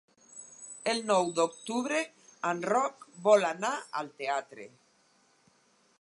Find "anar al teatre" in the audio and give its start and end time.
3.53-4.67